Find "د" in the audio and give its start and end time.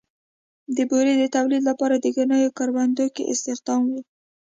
0.75-0.77, 1.17-1.23, 1.97-2.05